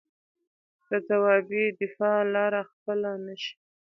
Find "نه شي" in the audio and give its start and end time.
3.25-3.53